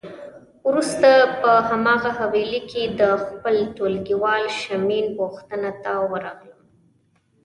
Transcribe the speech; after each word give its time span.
وروسته 0.67 1.09
په 1.41 1.51
هماغه 1.69 2.09
حویلی 2.19 2.61
کې 2.71 2.83
د 2.99 3.01
خپل 3.25 3.55
ټولګیوال 3.75 4.43
شېمن 4.59 5.05
پوښتنه 5.19 5.69
ته 5.83 5.91
ورغلم. 6.11 6.61